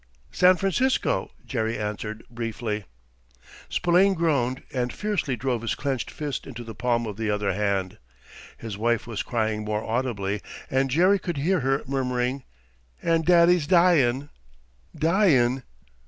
[0.31, 2.85] "San Francisco," Jerry answered, briefly.
[3.69, 7.99] Spillane groaned, and fiercely drove his clenched fist into the palm of the other hand.
[8.57, 10.41] His wife was crying more audibly,
[10.71, 12.41] and Jerry could hear her murmuring,
[13.03, 14.31] "And daddy's dyin',
[14.97, 15.61] dyin'!"